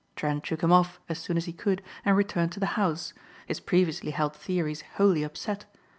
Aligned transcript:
Trent 0.15 0.43
shook 0.43 0.61
him 0.63 0.71
off 0.73 0.99
as 1.09 1.19
soon 1.19 1.37
as 1.37 1.45
he 1.45 1.53
could 1.53 1.83
and 2.03 2.17
returned 2.17 2.51
to 2.53 2.59
the 2.59 2.65
house, 2.73 3.13
his 3.45 3.59
previously 3.59 4.09
held 4.09 4.35
theories 4.35 4.81
wholly 4.97 5.21
upset. 5.21 5.65